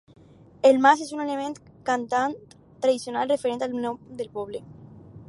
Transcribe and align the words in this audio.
El 0.69 0.79
mas 0.85 1.03
és 1.05 1.11
un 1.17 1.21
element 1.25 1.53
cantant 1.91 2.35
tradicional, 2.55 3.29
referent 3.35 3.63
al 3.67 3.79
nom 3.85 4.01
del 4.23 4.37
poble. 4.39 4.65